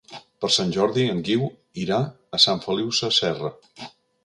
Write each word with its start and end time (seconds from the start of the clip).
Per 0.45 0.49
Sant 0.53 0.71
Jordi 0.77 1.03
en 1.15 1.21
Guiu 1.27 1.43
irà 1.83 2.01
a 2.39 2.41
Sant 2.47 2.65
Feliu 2.67 2.91
Sasserra. 3.03 3.55